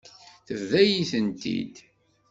[0.47, 1.75] Tebḍa-yi-tent-id.